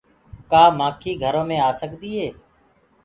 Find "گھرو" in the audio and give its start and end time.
1.23-1.43